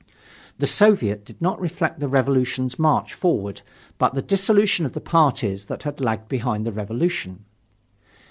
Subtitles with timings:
[0.57, 3.61] The Soviet did not reflect the Revolution's march forward
[3.99, 7.45] but the dissolution of the parties that had lagged behind the Revolution.